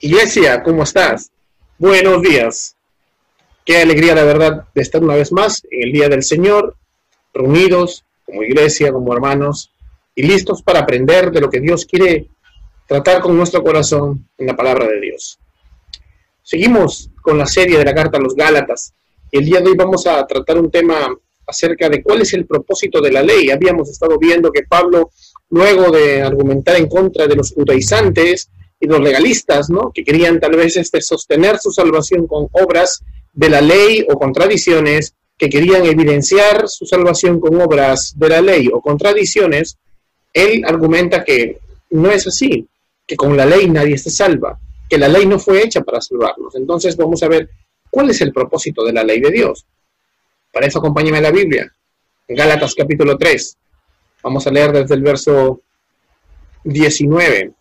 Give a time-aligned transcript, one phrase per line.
[0.00, 1.32] Iglesia, ¿cómo estás?
[1.76, 2.76] Buenos días.
[3.64, 6.76] Qué alegría, la verdad, de estar una vez más en el Día del Señor,
[7.34, 9.72] reunidos como iglesia, como hermanos,
[10.14, 12.28] y listos para aprender de lo que Dios quiere
[12.86, 15.40] tratar con nuestro corazón en la palabra de Dios.
[16.44, 18.94] Seguimos con la serie de la carta a los Gálatas.
[19.32, 21.12] Y el día de hoy vamos a tratar un tema
[21.44, 23.50] acerca de cuál es el propósito de la ley.
[23.50, 25.10] Habíamos estado viendo que Pablo,
[25.50, 28.48] luego de argumentar en contra de los judaizantes
[28.80, 29.90] y los legalistas, ¿no?
[29.92, 33.02] que querían tal vez este, sostener su salvación con obras
[33.32, 38.40] de la ley o con tradiciones, que querían evidenciar su salvación con obras de la
[38.40, 39.78] ley o con tradiciones,
[40.32, 41.58] él argumenta que
[41.90, 42.66] no es así,
[43.06, 46.54] que con la ley nadie se salva, que la ley no fue hecha para salvarnos.
[46.56, 47.48] Entonces vamos a ver
[47.90, 49.64] cuál es el propósito de la ley de Dios.
[50.52, 51.72] Para eso acompáñame a la Biblia.
[52.28, 53.56] Gálatas capítulo 3.
[54.22, 55.62] Vamos a leer desde el verso
[56.64, 57.52] 19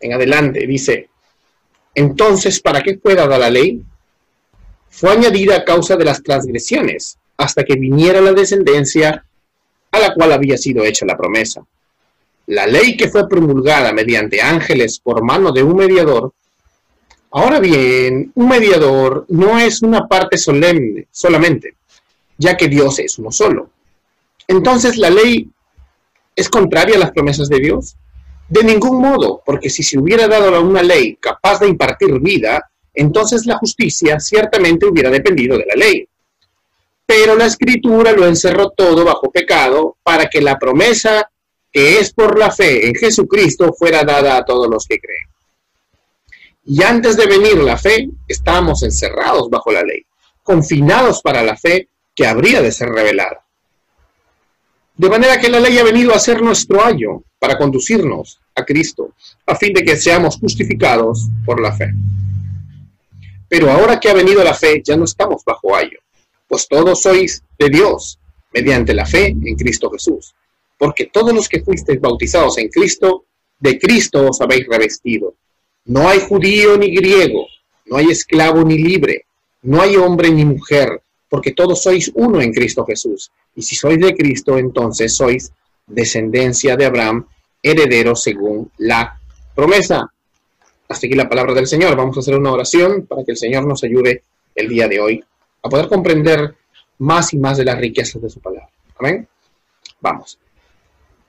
[0.00, 0.66] en adelante.
[0.66, 1.08] Dice,
[1.94, 3.82] entonces, ¿para qué fue dada la ley?
[4.88, 9.24] Fue añadida a causa de las transgresiones, hasta que viniera la descendencia
[9.92, 11.64] a la cual había sido hecha la promesa.
[12.46, 16.32] La ley que fue promulgada mediante ángeles por mano de un mediador
[17.32, 21.76] Ahora bien, un mediador no es una parte solemne solamente,
[22.36, 23.70] ya que Dios es uno solo.
[24.48, 25.48] Entonces, ¿la ley
[26.34, 27.96] es contraria a las promesas de Dios?
[28.50, 33.46] De ningún modo, porque si se hubiera dado una ley capaz de impartir vida, entonces
[33.46, 36.08] la justicia ciertamente hubiera dependido de la ley.
[37.06, 41.30] Pero la escritura lo encerró todo bajo pecado para que la promesa
[41.70, 45.28] que es por la fe en Jesucristo fuera dada a todos los que creen.
[46.64, 50.04] Y antes de venir la fe, estábamos encerrados bajo la ley,
[50.42, 53.44] confinados para la fe que habría de ser revelada.
[54.96, 59.14] De manera que la ley ha venido a ser nuestro ayo para conducirnos a Cristo,
[59.46, 61.92] a fin de que seamos justificados por la fe.
[63.48, 65.98] Pero ahora que ha venido la fe, ya no estamos bajo ayo,
[66.46, 68.18] pues todos sois de Dios
[68.52, 70.34] mediante la fe en Cristo Jesús.
[70.78, 73.24] Porque todos los que fuisteis bautizados en Cristo,
[73.58, 75.34] de Cristo os habéis revestido.
[75.84, 77.46] No hay judío ni griego,
[77.86, 79.26] no hay esclavo ni libre,
[79.62, 83.30] no hay hombre ni mujer, porque todos sois uno en Cristo Jesús.
[83.54, 85.52] Y si sois de Cristo, entonces sois
[85.86, 87.26] descendencia de Abraham,
[87.62, 89.18] heredero según la
[89.54, 90.12] promesa.
[90.88, 91.96] Hasta aquí la palabra del Señor.
[91.96, 95.24] Vamos a hacer una oración para que el Señor nos ayude el día de hoy
[95.62, 96.54] a poder comprender
[96.98, 98.68] más y más de las riquezas de su palabra.
[98.98, 99.26] Amén.
[100.00, 100.38] Vamos.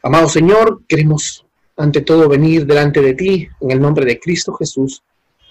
[0.03, 1.45] Amado Señor, queremos
[1.77, 5.03] ante todo venir delante de ti en el nombre de Cristo Jesús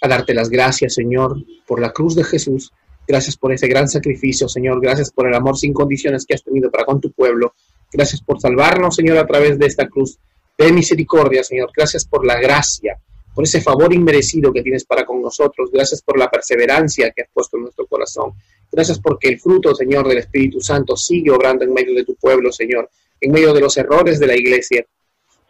[0.03, 1.37] a darte las gracias, Señor,
[1.67, 2.73] por la cruz de Jesús.
[3.07, 4.81] Gracias por ese gran sacrificio, Señor.
[4.81, 7.55] Gracias por el amor sin condiciones que has tenido para con tu pueblo.
[7.93, 10.19] Gracias por salvarnos, Señor, a través de esta cruz
[10.65, 11.71] de misericordia, Señor.
[11.77, 12.99] Gracias por la gracia,
[13.35, 15.71] por ese favor inmerecido que tienes para con nosotros.
[15.73, 18.33] Gracias por la perseverancia que has puesto en nuestro corazón.
[18.71, 22.53] Gracias porque el fruto, Señor, del Espíritu Santo sigue obrando en medio de tu pueblo,
[22.53, 22.89] Señor,
[23.21, 24.85] en medio de los errores de la iglesia,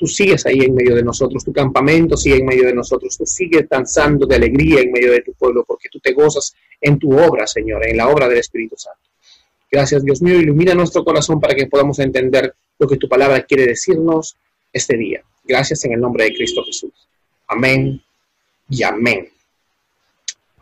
[0.00, 3.26] tú sigues ahí en medio de nosotros, tu campamento sigue en medio de nosotros, tú
[3.26, 7.12] sigues danzando de alegría en medio de tu pueblo, porque tú te gozas en tu
[7.12, 9.10] obra, Señor, en la obra del Espíritu Santo.
[9.70, 13.66] Gracias, Dios mío, ilumina nuestro corazón para que podamos entender lo que tu palabra quiere
[13.66, 14.36] decirnos
[14.72, 15.22] este día.
[15.44, 16.92] Gracias en el nombre de Cristo Jesús.
[17.48, 18.02] Amén
[18.68, 19.28] y amén.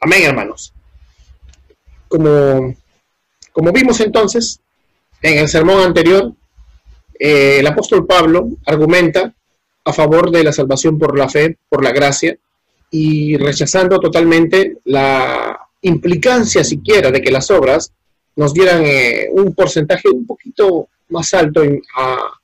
[0.00, 0.72] Amén, hermanos.
[2.08, 2.74] Como,
[3.52, 4.60] como vimos entonces
[5.20, 6.32] en el sermón anterior,
[7.18, 9.34] eh, el apóstol Pablo argumenta
[9.84, 12.38] a favor de la salvación por la fe, por la gracia,
[12.90, 17.92] y rechazando totalmente la implicancia siquiera de que las obras
[18.36, 21.62] nos dieran eh, un porcentaje un poquito más alto
[21.96, 22.37] a,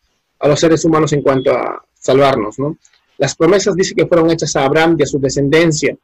[0.44, 2.58] a, los seres humanos en cuanto a salvarnos.
[2.58, 2.78] ¿no?
[3.18, 5.96] Las promesas dice que fueron hechas a Abraham y a su descendencia.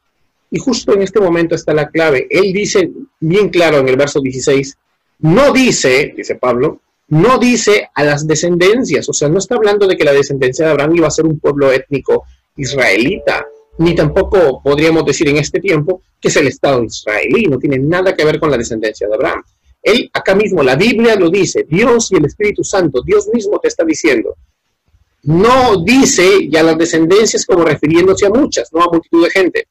[0.50, 2.26] Y justo en este momento está la clave.
[2.28, 2.90] Él dice
[3.20, 4.76] bien claro en el verso 16,
[5.20, 9.96] no dice, dice Pablo, no dice a las descendencias, o sea, no está hablando de
[9.96, 12.24] que la descendencia de Abraham iba a ser un pueblo étnico
[12.56, 13.46] israelita,
[13.78, 18.14] ni tampoco podríamos decir en este tiempo que es el Estado israelí, no tiene nada
[18.14, 19.42] que ver con la descendencia de Abraham.
[19.82, 23.68] Él, acá mismo, la Biblia lo dice, Dios y el Espíritu Santo, Dios mismo te
[23.68, 24.36] está diciendo.
[25.22, 29.68] No dice ya las descendencias como refiriéndose a muchas, no a multitud de gente,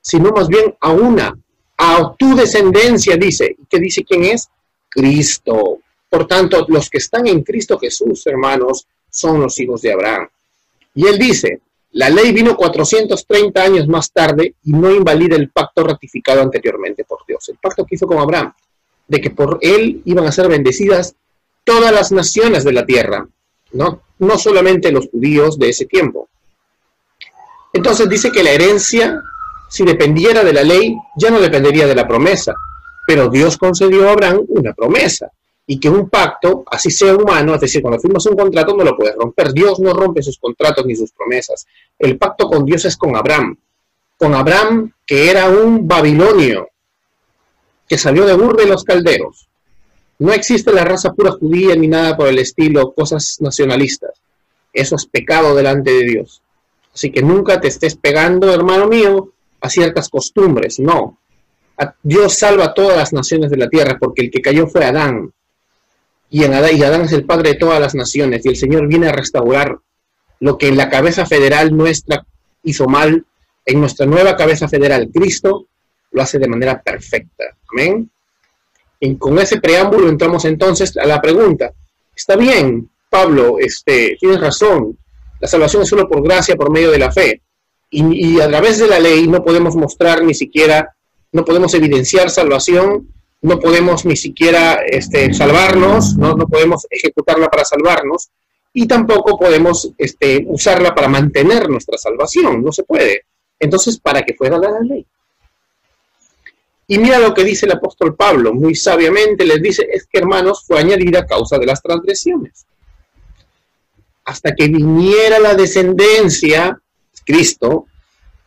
[0.00, 1.36] sino más bien a una,
[1.76, 3.56] a tu descendencia, dice.
[3.58, 4.48] ¿Y qué dice quién es?
[4.88, 5.78] Cristo.
[6.08, 10.28] Por tanto, los que están en Cristo Jesús, hermanos, son los hijos de Abraham.
[10.94, 11.60] Y él dice,
[11.92, 17.20] la ley vino 430 años más tarde y no invalida el pacto ratificado anteriormente por
[17.26, 18.52] Dios, el pacto que hizo con Abraham,
[19.08, 21.14] de que por él iban a ser bendecidas
[21.64, 23.26] todas las naciones de la tierra,
[23.72, 26.28] no, no solamente los judíos de ese tiempo.
[27.72, 29.22] Entonces dice que la herencia
[29.68, 32.52] Si dependiera de la ley, ya no dependería de la promesa.
[33.06, 35.30] Pero Dios concedió a Abraham una promesa.
[35.66, 38.94] Y que un pacto, así sea humano, es decir, cuando firmas un contrato no lo
[38.94, 39.50] puedes romper.
[39.54, 41.66] Dios no rompe sus contratos ni sus promesas.
[41.98, 43.56] El pacto con Dios es con Abraham.
[44.18, 46.68] Con Abraham, que era un babilonio,
[47.88, 49.48] que salió de Ur de los calderos.
[50.18, 54.12] No existe la raza pura judía ni nada por el estilo, cosas nacionalistas.
[54.72, 56.42] Eso es pecado delante de Dios.
[56.94, 60.78] Así que nunca te estés pegando, hermano mío, a ciertas costumbres.
[60.78, 61.18] No.
[62.02, 65.32] Dios salva a todas las naciones de la tierra porque el que cayó fue Adán.
[66.30, 66.76] Y, en Adán.
[66.76, 68.44] y Adán es el padre de todas las naciones.
[68.44, 69.78] Y el Señor viene a restaurar
[70.40, 72.24] lo que en la cabeza federal nuestra
[72.62, 73.24] hizo mal.
[73.64, 75.66] En nuestra nueva cabeza federal, Cristo
[76.12, 77.44] lo hace de manera perfecta.
[77.72, 78.10] Amén.
[79.00, 81.72] Y con ese preámbulo entramos entonces a la pregunta.
[82.14, 84.96] Está bien, Pablo, este, tienes razón.
[85.40, 87.42] La salvación es solo por gracia, por medio de la fe.
[87.90, 90.94] Y, a través de la ley no podemos mostrar ni siquiera,
[91.30, 93.08] no podemos evidenciar salvación,
[93.42, 96.34] no podemos ni siquiera este, salvarnos, ¿no?
[96.34, 98.30] no podemos ejecutarla para salvarnos
[98.72, 103.24] y tampoco podemos este, usarla para mantener nuestra salvación, no se puede.
[103.58, 105.06] Entonces, ¿para qué fue dada la ley?
[106.92, 110.62] Y mira lo que dice el apóstol Pablo, muy sabiamente les dice, es que hermanos,
[110.66, 112.66] fue añadida a causa de las transgresiones
[114.26, 116.78] hasta que viniera la descendencia,
[117.24, 117.86] Cristo,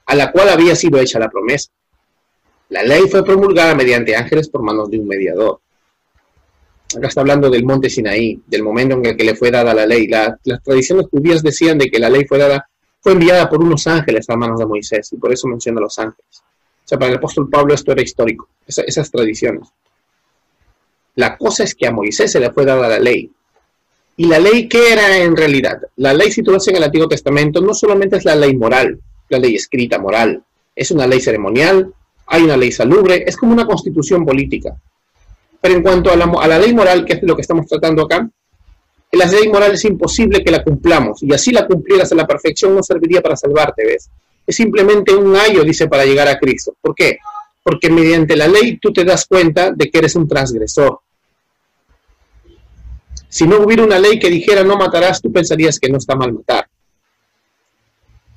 [0.05, 1.71] a la cual había sido hecha la promesa.
[2.69, 5.59] La ley fue promulgada mediante ángeles por manos de un mediador.
[6.95, 9.87] Acá está hablando del monte Sinaí, del momento en el que le fue dada la
[9.87, 10.07] ley.
[10.07, 12.69] las tradiciones judías decían de que la ley fue dada,
[13.01, 16.44] fue enviada por unos ángeles a manos de Moisés, y por eso menciona los ángeles.
[16.85, 19.67] O sea, para el apóstol Pablo esto era histórico, esas tradiciones.
[21.15, 23.31] La cosa es que a Moisés se le fue dada la ley,
[24.17, 25.81] ¿Y la ley qué era en realidad?
[25.97, 28.99] La ley, si tú ves en el Antiguo Testamento, no solamente es la ley moral,
[29.27, 30.41] la ley escrita moral,
[30.73, 31.93] es una ley ceremonial,
[32.27, 34.77] hay una ley salubre, es como una constitución política.
[35.59, 38.29] Pero en cuanto a la, ley moral, que es lo que estamos tratando acá,
[39.11, 42.73] la ley moral es imposible que la cumplamos, y así la cumplieras a la perfección
[42.73, 44.09] no serviría para salvarte, ¿ves?
[44.45, 46.75] Es simplemente un ayo, dice, para llegar a Cristo.
[46.79, 47.17] ¿Por qué?
[47.63, 50.99] Porque mediante la ley tú te das cuenta de que eres un transgresor,
[53.35, 56.31] si no hubiera una ley que dijera no matarás, tú pensarías que no está mal
[56.31, 56.69] matar.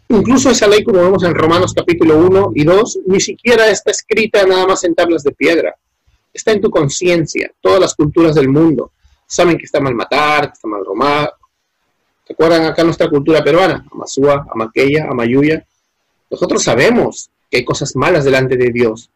[0.09, 4.45] Incluso esa ley, como vemos en Romanos capítulo 1 y 2, ni siquiera está escrita
[4.45, 5.77] nada más en tablas de piedra.
[6.33, 7.49] Está en tu conciencia.
[7.61, 8.91] Todas las culturas del mundo
[9.25, 11.33] saben que está mal matar, que está mal romar.
[12.27, 13.87] ¿Se acuerdan acá nuestra cultura peruana?
[13.93, 15.65] Amasúa, Amaqueya, Amayuya.
[16.31, 19.11] Nosotros sabemos que hay cosas malas delante de Dios.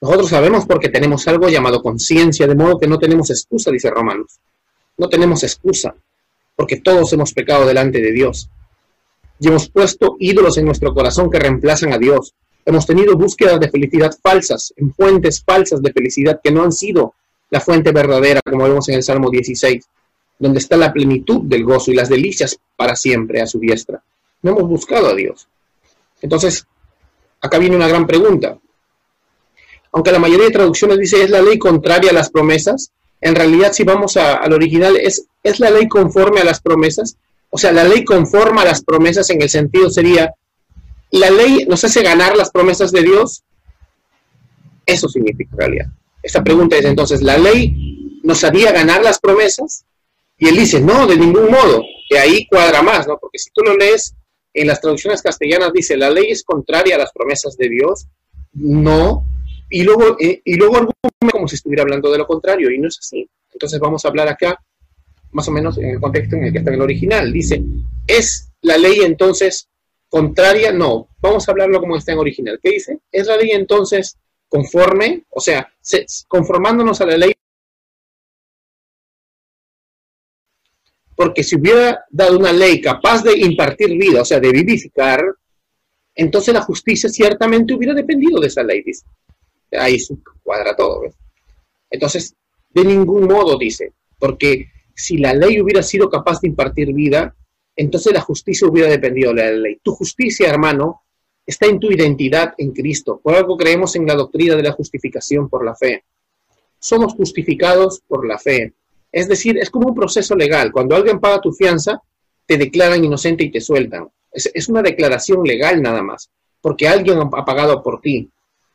[0.00, 4.38] Nosotros sabemos porque tenemos algo llamado conciencia, de modo que no tenemos excusa, dice Romanos.
[4.96, 5.94] No tenemos excusa,
[6.56, 8.48] porque todos hemos pecado delante de Dios.
[9.38, 12.34] Y hemos puesto ídolos en nuestro corazón que reemplazan a Dios.
[12.64, 17.14] Hemos tenido búsquedas de felicidad falsas, en fuentes falsas de felicidad que no han sido
[17.50, 19.84] la fuente verdadera, como vemos en el Salmo 16,
[20.38, 24.02] donde está la plenitud del gozo y las delicias para siempre a su diestra.
[24.42, 25.48] No hemos buscado a Dios.
[26.20, 26.66] Entonces,
[27.40, 28.58] acá viene una gran pregunta.
[29.92, 33.72] Aunque la mayoría de traducciones dice es la ley contraria a las promesas, en realidad
[33.72, 37.16] si vamos al original, es, ¿es la ley conforme a las promesas?
[37.50, 40.32] O sea, la ley conforma a las promesas en el sentido sería,
[41.10, 43.42] ¿la ley nos hace ganar las promesas de Dios?
[44.86, 45.86] Eso significa realidad.
[46.22, 49.84] Esta pregunta es entonces, ¿la ley nos haría ganar las promesas?
[50.38, 51.82] Y él dice, no, de ningún modo.
[52.08, 53.18] Y ahí cuadra más, ¿no?
[53.18, 54.14] Porque si tú lo lees
[54.52, 58.06] en las traducciones castellanas, dice, la ley es contraria a las promesas de Dios.
[58.52, 59.24] No,
[59.70, 62.88] y luego, eh, y luego argumenta como si estuviera hablando de lo contrario, y no
[62.88, 63.28] es así.
[63.52, 64.58] Entonces vamos a hablar acá,
[65.32, 67.32] más o menos en el contexto en el que está en el original.
[67.32, 67.62] Dice,
[68.06, 69.68] ¿es la ley entonces
[70.08, 70.72] contraria?
[70.72, 72.58] No, vamos a hablarlo como está en original.
[72.60, 72.98] ¿Qué dice?
[73.12, 74.16] ¿Es la ley entonces
[74.48, 75.24] conforme?
[75.30, 75.72] O sea,
[76.26, 77.32] conformándonos a la ley.
[81.20, 85.22] Porque si hubiera dado una ley capaz de impartir vida, o sea, de vivificar,
[86.14, 89.04] entonces la justicia ciertamente hubiera dependido de esa ley, dice
[89.78, 91.02] ahí se cuadra todo.
[91.90, 92.34] Entonces,
[92.70, 97.36] de ningún modo dice, porque si la ley hubiera sido capaz de impartir vida,
[97.76, 99.78] entonces la justicia hubiera dependido de la ley.
[99.82, 101.02] Tu justicia, hermano,
[101.44, 103.20] está en tu identidad en Cristo.
[103.22, 106.02] Por algo creemos en la doctrina de la justificación por la fe.
[106.78, 108.72] Somos justificados por la fe.
[109.12, 110.72] Es decir, es como un proceso legal.
[110.72, 112.00] Cuando alguien paga tu fianza,
[112.46, 114.08] te declaran inocente y te sueltan.
[114.32, 118.30] Es, una declaración legal nada más, porque alguien ha pagado por ti.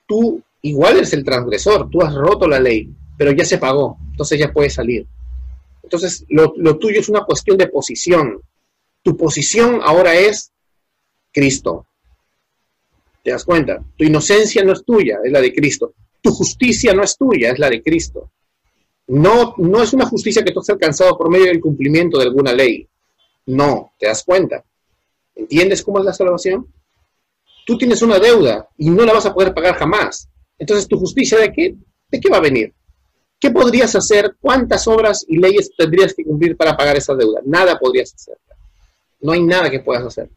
[0.05, 4.39] Tú igual es el transgresor, tú has roto la ley, pero ya se pagó, entonces
[4.39, 5.07] ya puedes salir.
[5.83, 8.41] Entonces, lo, tuyo es una cuestión de posición.
[9.03, 10.51] Tu posición ahora es
[11.31, 11.85] Cristo.
[13.23, 13.83] ¿Te das cuenta?
[13.95, 15.93] Tu inocencia no es tuya, es la de Cristo.
[16.21, 18.31] Tu justicia no es tuya, es la de Cristo.
[19.07, 22.53] No, no es una justicia que tú has alcanzado por medio del cumplimiento de alguna
[22.53, 22.87] ley.
[23.45, 24.63] No, ¿te das cuenta?
[25.35, 26.67] ¿Entiendes cómo es la salvación?
[27.65, 30.29] Tú tienes una deuda y no la vas a poder pagar jamás.
[30.57, 31.75] Entonces, ¿tu justicia de qué?
[32.09, 32.73] ¿De qué va a venir?
[33.39, 34.35] ¿Qué podrías hacer?
[34.39, 37.41] ¿Cuántas obras y leyes tendrías que cumplir para pagar esa deuda?
[37.45, 38.37] Nada podrías hacer.
[39.19, 40.29] No hay nada que puedas hacer.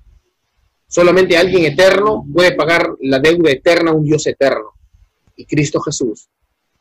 [0.86, 4.72] Solamente alguien eterno puede pagar la deuda eterna a un Dios eterno.
[5.36, 6.28] Y Cristo Jesús,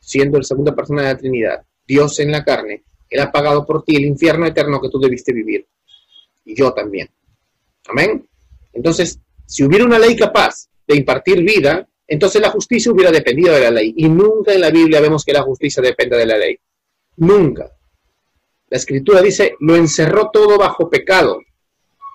[0.00, 3.82] siendo el segunda persona de la Trinidad, Dios en la carne, Él ha pagado por
[3.82, 5.66] ti el infierno eterno que tú debiste vivir.
[6.44, 7.08] Y yo también.
[7.88, 8.28] Amén.
[8.74, 13.60] Entonces, si hubiera una ley capaz de impartir vida, entonces la justicia hubiera dependido de
[13.62, 13.94] la ley.
[13.96, 16.58] Y nunca en la Biblia vemos que la justicia dependa de la ley.
[17.16, 17.72] Nunca.
[18.68, 21.40] La escritura dice, lo encerró todo bajo pecado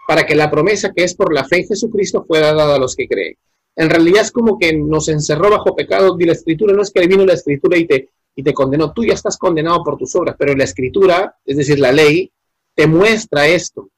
[0.08, 2.96] para que la promesa que es por la fe en Jesucristo fuera dada a los
[2.96, 3.36] que creen.
[3.75, 7.08] En realidad es como que nos encerró bajo pecado y la escritura no es que
[7.08, 10.36] vino la escritura y te, y te condenó, tú ya estás condenado por tus obras,
[10.38, 12.32] pero la escritura, es decir, la ley,
[12.74, 13.90] te muestra esto.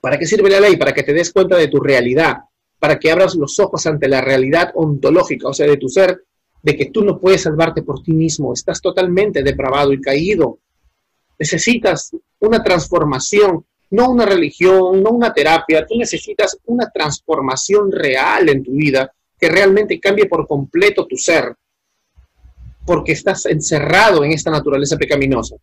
[0.00, 0.76] ¿Para qué sirve la ley?
[0.76, 2.38] Para que te des cuenta de tu realidad,
[2.78, 6.24] para que abras los ojos ante la realidad ontológica, o sea, de tu ser,
[6.62, 10.58] de que tú no puedes salvarte por ti mismo, estás totalmente depravado y caído.
[11.38, 18.62] Necesitas una transformación no una religión, no una terapia, tú necesitas una transformación real en
[18.62, 21.54] tu vida que realmente cambie por completo tu ser,
[22.90, 25.54] porque estás encerrado en esta naturaleza pecaminosa.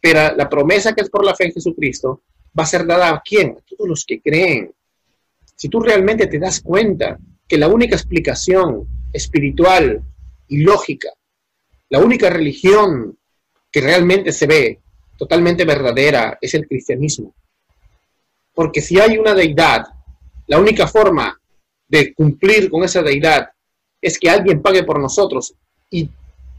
[0.00, 2.22] Pero la promesa que es por la fe en Jesucristo
[2.56, 3.56] va a ser dada a quién?
[3.58, 4.72] A todos los que creen.
[5.56, 7.18] Si tú realmente te das cuenta
[7.48, 10.00] que la única explicación espiritual
[10.46, 11.08] y lógica,
[11.88, 13.18] la única religión
[13.72, 14.80] que realmente se ve
[15.16, 17.34] totalmente verdadera es el cristianismo.
[18.54, 19.86] Porque si hay una deidad,
[20.46, 21.36] la única forma
[21.88, 23.48] de cumplir con esa deidad
[24.00, 25.52] es que alguien pague por nosotros
[25.90, 26.08] y,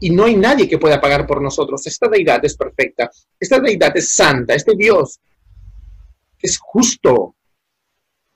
[0.08, 1.86] no hay nadie que pueda pagar por nosotros.
[1.86, 5.20] Esta deidad es perfecta, esta deidad es santa, este Dios
[6.42, 7.34] es justo.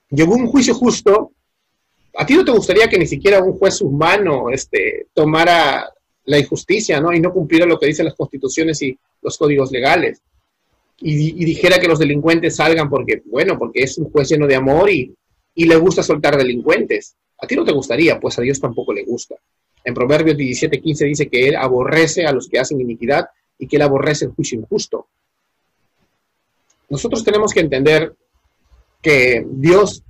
[0.09, 1.31] Llegó un juicio justo.
[2.17, 5.89] ¿A ti no te gustaría que ni siquiera un juez humano este, tomara
[6.25, 7.13] la injusticia, ¿no?
[7.13, 10.21] Y no cumpliera lo que dicen las constituciones y los códigos legales.
[10.99, 14.89] Y, dijera que los delincuentes salgan porque, bueno, porque es un juez lleno de amor
[14.89, 15.13] y,
[15.53, 17.15] y le gusta soltar delincuentes.
[17.37, 19.35] A ti no te gustaría, pues a Dios tampoco le gusta.
[19.85, 23.27] En Proverbios 17, 15 dice que Él aborrece a los que hacen iniquidad
[23.59, 25.07] y que Él aborrece el juicio injusto.
[26.89, 28.13] Nosotros tenemos que entender
[29.01, 30.03] que Dios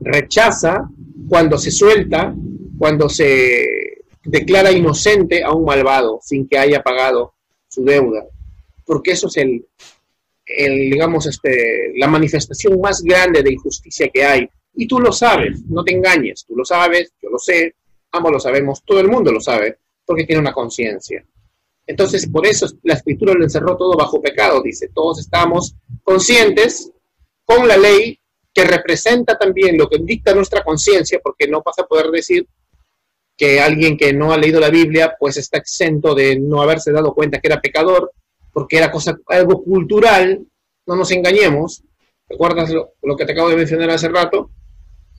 [0.00, 0.88] rechaza
[1.28, 2.34] cuando se suelta,
[2.78, 7.34] cuando se declara inocente a un malvado sin que haya pagado
[7.68, 8.26] su deuda.
[8.84, 9.66] Porque eso es el,
[10.46, 14.48] digamos, este, la manifestación más grande de injusticia que hay.
[14.74, 17.74] Y tú lo sabes, no te engañes, tú lo sabes, yo lo sé,
[18.14, 21.24] ambos lo sabemos, todo el mundo lo sabe, porque tiene una conciencia.
[21.86, 26.90] Entonces, por eso la escritura lo encerró todo bajo pecado, dice, todos estamos conscientes
[27.44, 28.18] con la ley
[28.52, 32.46] que representa también lo que dicta nuestra conciencia, porque no vas a poder decir
[33.36, 37.12] que alguien que no ha leído la Biblia pues está exento de no haberse dado
[37.14, 38.12] cuenta que era pecador,
[38.52, 40.46] porque era cosa, algo cultural,
[40.86, 41.82] no nos engañemos.
[42.28, 44.50] ¿Recuerdas lo, que te acabo de mencionar hace rato?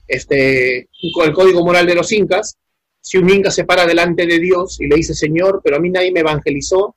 [0.08, 0.88] Este,
[1.24, 2.56] el código moral de los incas,
[3.06, 5.90] si un inca se para delante de Dios y le dice, Señor, pero a mí
[5.90, 6.96] nadie me evangelizó,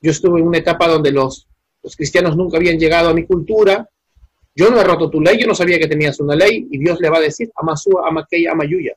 [0.00, 1.48] yo estuve en una etapa donde los,
[1.82, 3.88] los cristianos nunca habían llegado a mi cultura,
[4.54, 7.00] yo no he roto tu ley, yo no sabía que tenías una ley, y Dios
[7.00, 8.94] le va a decir, Amasúa, Amakeya, Amayuya,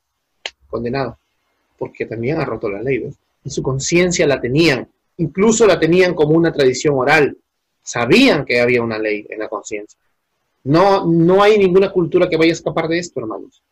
[0.68, 1.18] condenado
[1.82, 3.16] porque también ha roto la ley, ¿ves?
[3.44, 4.88] En su conciencia la tenían,
[5.18, 7.36] incluso la tenían como una tradición oral,
[7.82, 10.00] sabían que había una ley en la conciencia.
[10.66, 13.64] No, no hay ninguna cultura que vaya a escapar de esto, hermanos.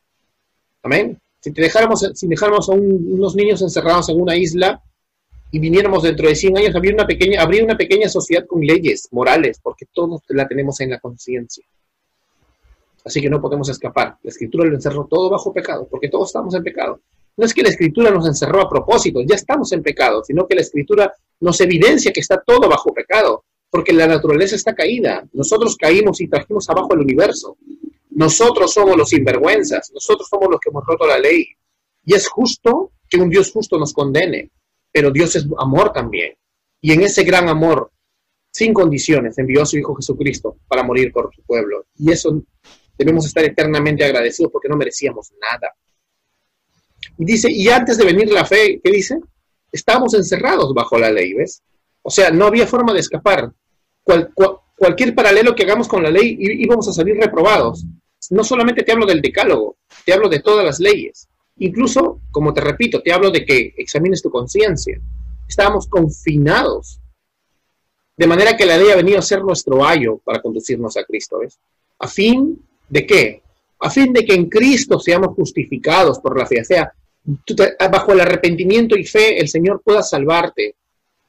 [0.81, 1.19] Amén.
[1.41, 4.81] Si te dejáramos, si dejáramos a unos niños encerrados en una isla
[5.51, 9.07] y viniéramos dentro de 100 años, habría una pequeña, habría una pequeña sociedad con leyes
[9.11, 11.65] morales, porque todos la tenemos en la conciencia.
[13.05, 14.17] Así que no podemos escapar.
[14.21, 17.01] La escritura lo encerró todo bajo pecado, porque todos estamos en pecado.
[17.37, 20.55] No es que la escritura nos encerró a propósito, ya estamos en pecado, sino que
[20.55, 25.25] la escritura nos evidencia que está todo bajo pecado, porque la naturaleza está caída.
[25.31, 27.55] Nosotros caímos y trajimos abajo el universo.
[28.19, 31.47] Nosotros somos los sinvergüenzas, nosotros somos los que hemos roto la ley.
[32.03, 34.51] Y es justo que un Dios justo nos condene,
[34.91, 36.33] pero Dios es amor también.
[36.81, 37.93] Y en ese gran amor,
[38.51, 41.85] sin condiciones, envió a su Hijo Jesucristo para morir por su pueblo.
[41.97, 42.43] Y eso
[42.97, 45.73] debemos estar eternamente agradecidos porque no merecíamos nada.
[47.17, 49.17] Y dice, y antes de venir la fe, ¿qué dice?
[49.71, 51.63] Estábamos encerrados bajo la ley, ¿ves?
[52.01, 53.49] O sea, no había forma de escapar.
[54.75, 57.85] cualquier paralelo que hagamos con la ley íbamos a salir reprobados.
[58.29, 61.27] No solamente te hablo del decálogo, te hablo de todas las leyes.
[61.57, 64.99] Incluso, como te repito, te hablo de que examines tu conciencia.
[65.47, 66.99] Estábamos confinados.
[68.15, 71.39] De manera que la ley ha venido a ser nuestro ayo para conducirnos a Cristo,
[71.39, 71.57] ¿ves?
[71.99, 73.41] ¿A fin de qué?
[73.79, 76.61] A fin de que en Cristo seamos justificados por la fe.
[76.61, 76.93] O sea,
[77.91, 80.75] bajo el arrepentimiento y fe, el Señor pueda salvarte.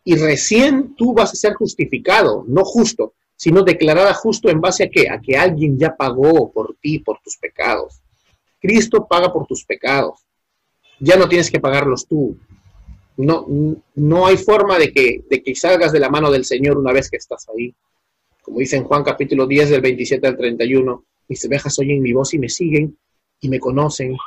[0.05, 4.91] Y recién tú vas a ser justificado, no justo, sino declarada justo en base a
[4.91, 5.09] qué?
[5.09, 8.03] A que alguien ya pagó por ti, por tus pecados.
[8.61, 10.27] Cristo paga por tus pecados.
[10.99, 12.37] Ya no tienes que pagarlos tú.
[13.17, 13.47] No,
[13.95, 17.09] no hay forma de que, de que salgas de la mano del Señor una vez
[17.09, 17.75] que estás ahí.
[18.43, 22.35] Como dice en Juan capítulo 10 del 27 al 31, mis ovejas oyen mi voz
[22.35, 22.95] y me siguen
[23.41, 24.19] y me conocen.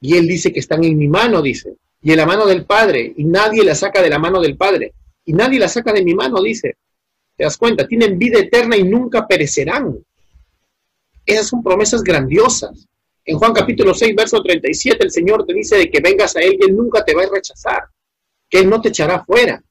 [0.00, 3.12] Y Él dice que están en mi mano, dice, y en la mano del Padre,
[3.16, 4.92] y nadie la saca de la mano del Padre,
[5.24, 6.76] y nadie la saca de mi mano, dice.
[7.36, 7.86] ¿Te das cuenta?
[7.86, 9.98] Tienen vida eterna y nunca perecerán.
[11.24, 12.88] Esas son promesas grandiosas.
[13.24, 16.56] En Juan capítulo 6, verso 37, el Señor te dice de que vengas a Él
[16.60, 17.84] y Él nunca te va a rechazar,
[18.48, 19.62] que Él no te echará fuera.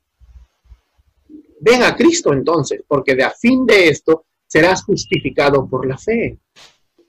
[1.62, 6.38] Ven a Cristo entonces, porque de a fin de esto serás justificado por la fe.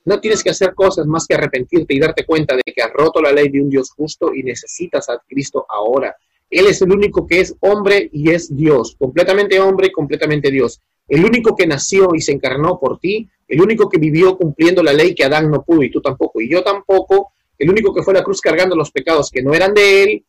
[0.05, 3.21] No tienes que hacer cosas más que arrepentirte y darte cuenta de que has roto
[3.21, 6.17] la ley de un Dios justo y necesitas a Cristo ahora.
[6.51, 10.81] Él es el único que es hombre y es Dios, completamente hombre y completamente Dios.
[11.09, 14.93] El único que nació y se encarnó por ti, el único que vivió cumpliendo la
[14.93, 18.13] ley que Adán no pudo y tú tampoco y yo tampoco, el único que fue
[18.15, 20.25] a la cruz cargando los pecados que no eran de él,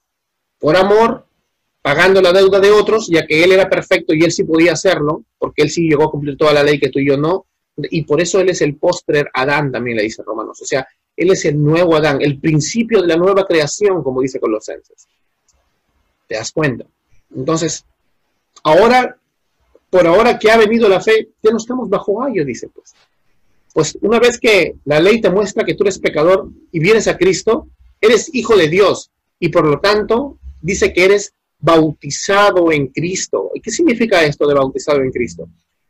[0.59, 1.25] por amor,
[1.81, 5.23] pagando la deuda de otros, ya que él era perfecto y él sí podía hacerlo,
[5.37, 7.45] porque él sí llegó a cumplir toda la ley que tú y yo no,
[7.77, 10.59] y por eso él es el postrer Adán, también le dice Romanos.
[10.61, 14.39] O sea, él es el nuevo Adán, el principio de la nueva creación, como dice
[14.39, 15.07] Colosenses.
[16.27, 16.85] ¿Te das cuenta?
[17.35, 17.85] Entonces,
[18.63, 19.17] ahora,
[19.89, 22.93] por ahora que ha venido la fe, ya no estamos bajo ayo, dice pues.
[23.73, 27.17] Pues una vez que la ley te muestra que tú eres pecador y vienes a
[27.17, 27.67] Cristo,
[28.01, 33.51] eres hijo de Dios y por lo tanto dice que eres bautizado en Cristo.
[33.53, 35.47] ¿Y qué significa esto de bautizado en Cristo?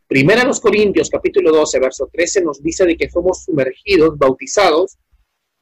[0.07, 4.97] Primera los Corintios, capítulo 12, verso 13, nos dice de que somos sumergidos, bautizados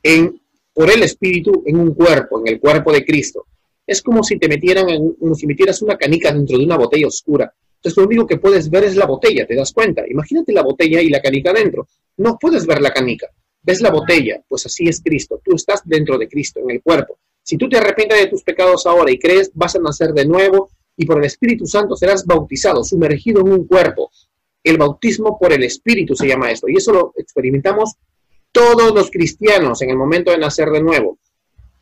[0.03, 0.39] en,
[0.73, 3.45] por el Espíritu en un cuerpo, en el cuerpo de Cristo.
[3.85, 7.07] Es como si te metieran, en, como si metieras una canica dentro de una botella
[7.07, 7.53] oscura.
[7.75, 10.03] Entonces lo único que puedes ver es la botella, ¿te das cuenta?
[10.09, 11.87] Imagínate la botella y la canica dentro.
[12.17, 13.29] No puedes ver la canica,
[13.61, 15.39] ves la botella, pues así es Cristo.
[15.43, 17.19] Tú estás dentro de Cristo, en el cuerpo.
[17.43, 20.71] Si tú te arrepientes de tus pecados ahora y crees, vas a nacer de nuevo
[20.97, 24.09] y por el Espíritu Santo serás bautizado, sumergido en un cuerpo.
[24.63, 26.67] El bautismo por el Espíritu se llama esto.
[26.67, 27.97] Y eso lo experimentamos
[28.51, 31.19] todos los cristianos en el momento de nacer de nuevo.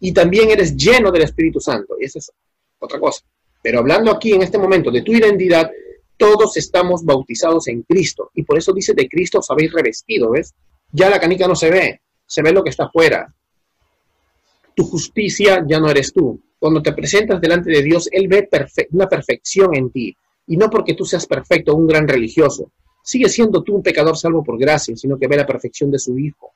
[0.04, 1.96] Y también eres lleno del Espíritu Santo.
[1.98, 2.30] Y esa es
[2.78, 3.22] otra cosa.
[3.62, 5.72] Pero hablando aquí en este momento de tu identidad,
[6.18, 8.30] todos estamos bautizados en Cristo.
[8.34, 10.54] Y por eso dice de Cristo os habéis revestido, ¿ves?
[10.92, 13.34] Ya la canica no se ve, se ve lo que está afuera.
[14.76, 16.38] Tu justicia ya no eres tú.
[16.60, 18.50] Cuando te presentas delante de Dios, Él ve
[18.92, 22.72] una perfección en ti y no porque tú seas perfecto, un gran religioso.
[23.02, 26.20] Sigue siendo tú un pecador salvo por gracia, sino que ve la perfección de su
[26.20, 26.52] Hijo.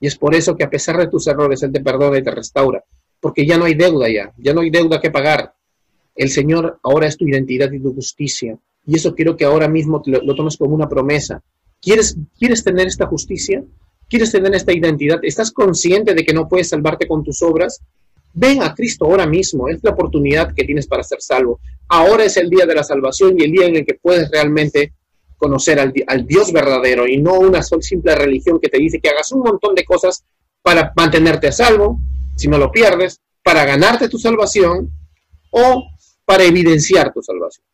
[0.00, 2.30] Y es por eso que a pesar de tus errores, Él te perdona y te
[2.30, 2.82] restaura,
[3.20, 5.54] porque ya no hay deuda ya, ya no hay deuda que pagar.
[6.14, 8.56] El Señor ahora es tu identidad y tu justicia.
[8.86, 11.42] Y eso quiero que ahora mismo lo, tomes como una promesa.
[11.80, 13.64] ¿Quieres, ¿Quieres tener esta justicia?
[14.08, 15.18] ¿Quieres tener esta identidad?
[15.22, 17.80] ¿Estás consciente de que no puedes salvarte con tus obras?
[18.34, 21.60] Ven a Cristo ahora mismo, es la oportunidad que tienes para ser salvo.
[21.88, 24.92] Ahora es el día de la salvación y el día en el que puedes realmente
[25.44, 29.40] conocer al, Dios verdadero y no una simple religión que te dice que hagas un
[29.40, 30.24] montón de cosas
[30.62, 31.98] para mantenerte a salvo,
[32.36, 34.90] si no lo pierdes, para ganarte tu salvación
[35.50, 35.84] o
[36.24, 37.66] para evidenciar tu salvación.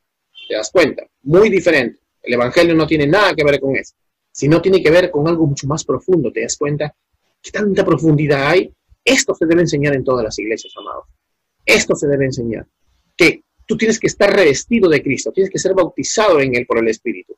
[0.48, 1.04] ¿Te das cuenta?
[1.22, 2.00] Muy diferente.
[2.22, 3.94] El Evangelio no tiene nada que ver con eso,
[4.32, 6.32] sino tiene que ver con algo mucho más profundo.
[6.32, 6.94] ¿Te das cuenta?
[7.40, 8.72] ¿Qué tanta profundidad hay
[9.04, 11.06] esto se debe enseñar en todas las iglesias, amados.
[11.64, 12.66] Esto se debe enseñar.
[13.16, 16.78] Que tú tienes que estar revestido de Cristo, tienes que ser bautizado en Él por
[16.78, 17.36] el Espíritu.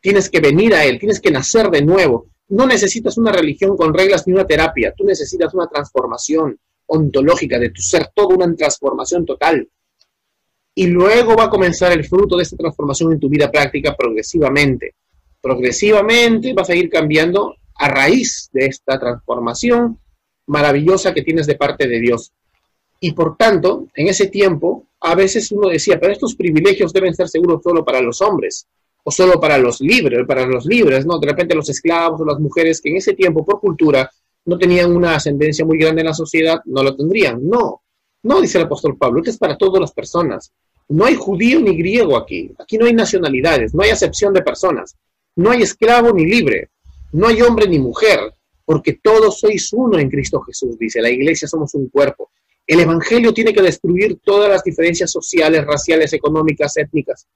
[0.00, 2.26] Tienes que venir a Él, tienes que nacer de nuevo.
[2.48, 7.70] No necesitas una religión con reglas ni una terapia, tú necesitas una transformación ontológica de
[7.70, 9.68] tu ser, toda una transformación total.
[10.74, 14.94] Y luego va a comenzar el fruto de esta transformación en tu vida práctica progresivamente.
[15.40, 19.98] Progresivamente vas a ir cambiando a raíz de esta transformación
[20.46, 22.32] maravillosa que tienes de parte de Dios.
[23.00, 27.28] Y por tanto, en ese tiempo, a veces uno decía, pero estos privilegios deben ser
[27.28, 28.66] seguros solo para los hombres,
[29.04, 31.18] o solo para los libres, para los libres, ¿no?
[31.18, 34.10] De repente los esclavos o las mujeres que en ese tiempo, por cultura,
[34.44, 37.46] no tenían una ascendencia muy grande en la sociedad, no lo tendrían.
[37.46, 37.82] No,
[38.22, 40.52] no, dice el apóstol Pablo, esto es para todas las personas.
[40.88, 44.96] No hay judío ni griego aquí, aquí no hay nacionalidades, no hay acepción de personas,
[45.36, 46.70] no hay esclavo ni libre,
[47.12, 48.20] no hay hombre ni mujer,
[48.64, 52.30] porque todos sois uno en Cristo Jesús, dice, la iglesia somos un cuerpo.
[52.66, 57.26] El Evangelio tiene que destruir todas las diferencias sociales, raciales, económicas, étnicas.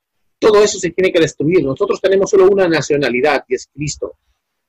[0.43, 1.65] Todo eso se tiene que destruir.
[1.65, 4.17] Nosotros tenemos solo una nacionalidad y es Cristo,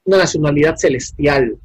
[0.03, 1.57] una nacionalidad celestial.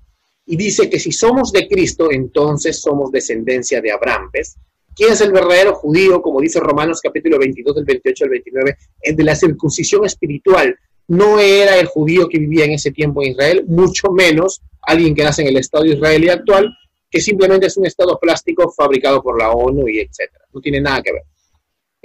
[0.46, 4.30] Y dice que si somos de Cristo, entonces somos descendencia de Abraham.
[4.32, 4.56] ¿Ves?
[4.96, 6.22] ¿Quién es el verdadero judío?
[6.22, 10.74] Como dice Romanos capítulo 22, del 28 al 29, el de la circuncisión espiritual.
[11.06, 15.22] No era el judío que vivía en ese tiempo en Israel, mucho menos alguien que
[15.22, 16.74] nace en el Estado israelí actual,
[17.10, 20.44] que simplemente es un Estado plástico fabricado por la ONU y etcétera.
[20.52, 21.22] No tiene nada que ver.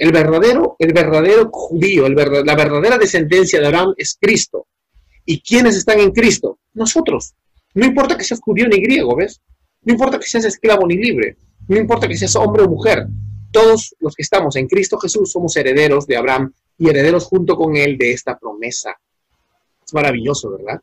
[0.04, 4.68] El verdadero, el verdadero judío, la verdadera descendencia de Abraham es Cristo.
[5.24, 6.60] ¿Y quiénes están en Cristo?
[6.74, 7.36] Nosotros.
[7.74, 9.40] No importa que seas judío ni griego, ¿ves?
[9.84, 11.38] No importa que seas esclavo ni libre.
[11.70, 13.08] No importa que seas hombre o mujer,
[13.50, 17.78] todos los que estamos en Cristo Jesús somos herederos de Abraham y herederos junto con
[17.78, 19.00] él de esta promesa.
[19.86, 20.82] Es maravilloso, ¿verdad?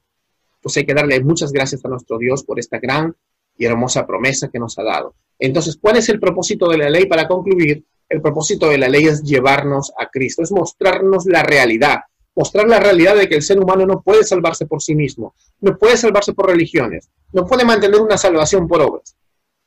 [0.62, 3.14] Pues hay que darle muchas gracias a nuestro Dios por esta gran
[3.58, 5.14] y hermosa promesa que nos ha dado.
[5.38, 7.04] Entonces, ¿cuál es el propósito de la ley?
[7.04, 12.00] Para concluir, el propósito de la ley es llevarnos a Cristo, es mostrarnos la realidad,
[12.36, 15.78] mostrar la realidad de que el ser humano no puede salvarse por sí mismo, no
[15.78, 19.16] puede salvarse por religiones, no puede mantener una salvación por obras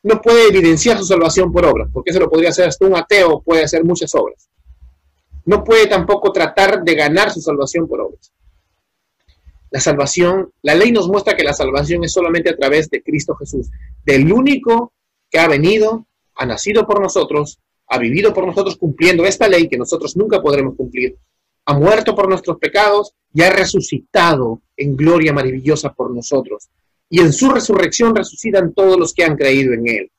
[0.03, 3.41] no puede evidenciar su salvación por obras, porque eso lo podría hacer hasta un ateo,
[3.41, 4.49] puede hacer muchas obras.
[5.45, 8.31] No puede tampoco tratar de ganar su salvación por obras.
[9.71, 13.35] La salvación, la ley nos muestra que la salvación es solamente a través de Cristo
[13.35, 13.69] Jesús,
[14.05, 14.93] del único
[15.31, 17.59] que ha venido, ha nacido por nosotros,
[17.93, 21.15] ha vivido por nosotros cumpliendo esta ley que nosotros nunca podremos cumplir,
[21.65, 26.69] ha muerto por nuestros pecados y ha resucitado en gloria maravillosa por nosotros
[27.13, 30.11] y en su resurrección resucitan todos los que han creído en Él.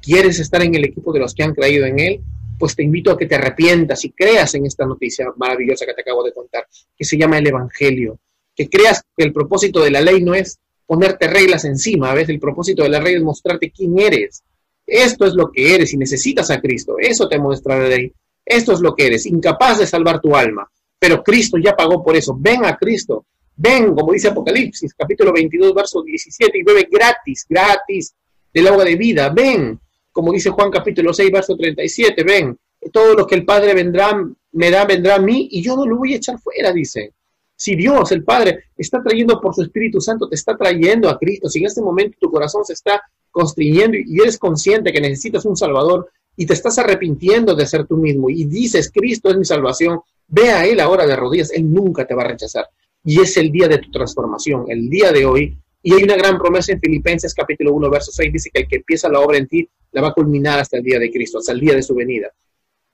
[0.00, 2.20] ¿Quieres estar en el equipo de los que han creído en Él?
[2.58, 6.00] Pues te invito a que te arrepientas y creas en esta noticia maravillosa que te
[6.00, 8.18] acabo de contar, que se llama el Evangelio.
[8.56, 12.40] Que creas que el propósito de la ley no es ponerte reglas encima, a el
[12.40, 14.42] propósito de la ley es mostrarte quién eres.
[14.86, 16.96] Esto es lo que eres y necesitas a Cristo.
[16.98, 18.12] Eso te muestra la ley.
[18.44, 20.68] Esto es lo que eres, incapaz de salvar tu alma.
[20.98, 22.36] Pero Cristo ya pagó por eso.
[22.38, 23.26] Ven a Cristo.
[23.56, 28.14] Ven, como dice Apocalipsis, capítulo 22, verso 17, y bebe gratis, gratis
[28.52, 29.28] del agua de vida.
[29.28, 29.78] Ven,
[30.10, 32.58] como dice Juan capítulo 6, verso 37, ven,
[32.92, 34.20] todo lo que el Padre vendrá,
[34.52, 37.12] me da, vendrá a mí, y yo no lo voy a echar fuera, dice.
[37.54, 41.48] Si Dios, el Padre, está trayendo por su Espíritu Santo, te está trayendo a Cristo,
[41.48, 45.56] si en este momento tu corazón se está constriñendo y eres consciente que necesitas un
[45.56, 50.00] Salvador y te estás arrepintiendo de ser tú mismo y dices, Cristo es mi salvación,
[50.28, 52.66] ve a Él ahora de rodillas, Él nunca te va a rechazar
[53.04, 55.58] y es el día de tu transformación, el día de hoy.
[55.82, 58.76] Y hay una gran promesa en Filipenses capítulo 1, verso 6, dice que el que
[58.76, 61.52] empieza la obra en ti la va a culminar hasta el día de Cristo, hasta
[61.52, 62.30] el día de su venida.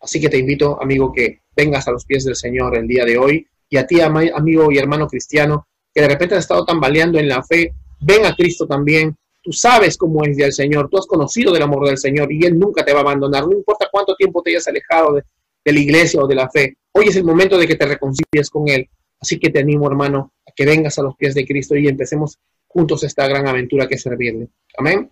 [0.00, 3.18] Así que te invito, amigo, que vengas a los pies del Señor el día de
[3.18, 7.28] hoy y a ti, amigo y hermano cristiano, que de repente has estado tambaleando en
[7.28, 9.16] la fe, ven a Cristo también.
[9.48, 12.58] Tú sabes cómo es del Señor, tú has conocido del amor del Señor y Él
[12.58, 15.22] nunca te va a abandonar, no importa cuánto tiempo te hayas alejado de,
[15.64, 16.76] de la iglesia o de la fe.
[16.92, 18.90] Hoy es el momento de que te reconcilies con Él.
[19.18, 22.38] Así que te animo, hermano, a que vengas a los pies de Cristo y empecemos
[22.66, 24.48] juntos esta gran aventura que es servirle.
[24.76, 25.08] Amén.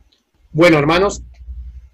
[0.53, 1.23] Bueno, hermanos,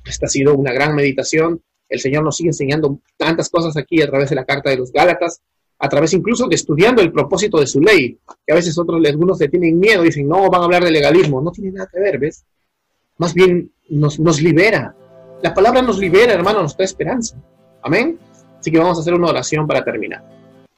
[0.05, 1.62] esta ha sido una gran meditación.
[1.88, 4.90] El Señor nos sigue enseñando tantas cosas aquí a través de la carta de los
[4.90, 5.42] Gálatas,
[5.83, 8.16] a través incluso de estudiando el propósito de su ley,
[8.47, 11.42] que a veces otros, algunos le tienen miedo, dicen, no, van a hablar de legalismo.
[11.42, 12.45] No tiene nada que ver, ¿ves?
[13.18, 14.95] Más bien nos, nos libera.
[15.42, 17.37] La palabra nos libera, hermano, nos da esperanza.
[17.83, 18.16] Amén.
[18.61, 20.23] Así que vamos a hacer una oración para terminar.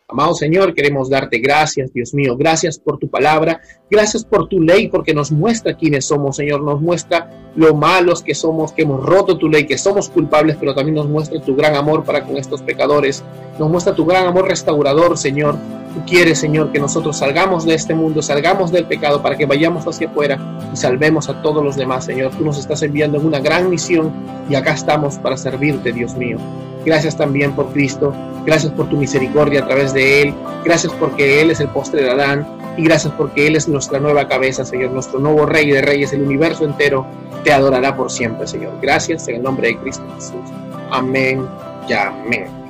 [0.06, 2.36] Amado Señor, queremos darte gracias, Dios mío.
[2.36, 3.60] Gracias por tu palabra.
[3.90, 6.62] Gracias por tu ley, porque nos muestra quiénes somos, Señor.
[6.62, 10.74] Nos muestra lo malos que somos, que hemos roto tu ley, que somos culpables, pero
[10.74, 13.24] también nos muestra tu gran amor para con estos pecadores.
[13.58, 15.56] Nos muestra tu gran amor restaurador, Señor.
[15.94, 19.86] Tú quieres, Señor, que nosotros salgamos de este mundo, salgamos del pecado, para que vayamos
[19.86, 20.38] hacia afuera
[20.72, 22.32] y salvemos a todos los demás, Señor.
[22.32, 24.12] Tú nos estás enviando en una gran misión
[24.48, 26.38] y acá estamos para servirte, Dios mío.
[26.84, 28.12] Gracias también por Cristo.
[28.44, 30.34] Gracias por tu misericordia a través de Él.
[30.64, 32.46] Gracias porque Él es el postre de Adán.
[32.76, 36.12] Y gracias porque Él es nuestra nueva cabeza, Señor, nuestro nuevo Rey de Reyes.
[36.12, 37.06] El universo entero
[37.44, 38.72] te adorará por siempre, Señor.
[38.82, 40.50] Gracias en el nombre de Cristo Jesús.
[40.90, 41.46] Amén
[41.88, 42.63] y amén.